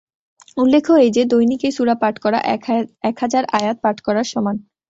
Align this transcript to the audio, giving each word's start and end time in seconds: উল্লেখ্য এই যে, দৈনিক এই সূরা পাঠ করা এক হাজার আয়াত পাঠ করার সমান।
উল্লেখ্য 0.57 0.93
এই 0.95 1.11
যে, 1.11 1.23
দৈনিক 1.25 1.61
এই 1.63 1.73
সূরা 1.77 1.95
পাঠ 1.95 2.15
করা 2.19 2.39
এক 3.03 3.15
হাজার 3.19 3.43
আয়াত 3.57 3.77
পাঠ 3.83 3.97
করার 4.01 4.27
সমান। 4.33 4.55